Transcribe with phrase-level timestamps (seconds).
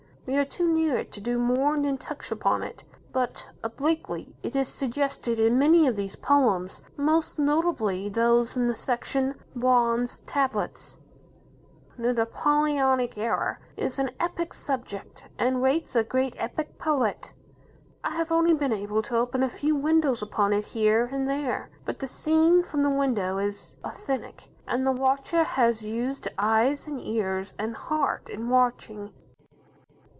[0.27, 2.83] We are too near it to do more than touch upon it.
[3.11, 8.75] But, obliquely, it is suggested in many of these poems, most notably those in the
[8.75, 10.99] section, "Bronze Tablets".
[11.97, 17.33] The Napoleonic Era is an epic subject, and waits a great epic poet.
[18.03, 21.71] I have only been able to open a few windows upon it here and there.
[21.83, 27.01] But the scene from the windows is authentic, and the watcher has used eyes, and
[27.01, 29.13] ears, and heart, in watching.